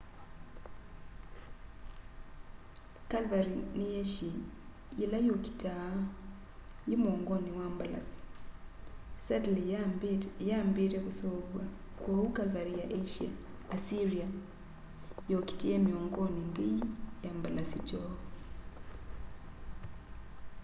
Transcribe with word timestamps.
cavalry 3.11 3.57
ni 3.77 3.85
yeshi 3.95 4.29
ila 5.03 5.17
yukitaa 5.27 5.89
yi 6.87 6.95
muongoni 7.03 7.51
wa 7.59 7.65
mbalasi 7.73 8.19
saddle 9.25 9.59
iyambite 10.45 10.97
kuseuvwa 11.05 11.63
kwoou 11.99 12.27
cavalry 12.37 12.73
ya 12.81 12.87
assyria 13.75 14.27
yokitie 15.33 15.75
miongoni 15.85 16.39
nthei 16.49 16.77
ya 17.25 17.31
mbalasi 17.37 17.77
kyoo 17.87 18.15